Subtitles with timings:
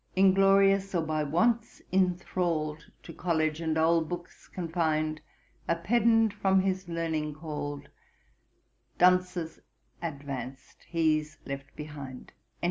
[0.15, 5.21] 'Inglorious or by wants inthralled, To college and old books confined,
[5.67, 7.87] A pedant from his learning called,
[8.97, 9.59] Dunces
[10.01, 12.31] advanced, he's left behind.'